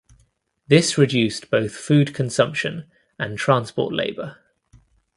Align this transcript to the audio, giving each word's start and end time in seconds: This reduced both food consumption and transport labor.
This 0.67 0.97
reduced 0.97 1.51
both 1.51 1.75
food 1.75 2.11
consumption 2.15 2.89
and 3.19 3.37
transport 3.37 3.93
labor. 3.93 4.39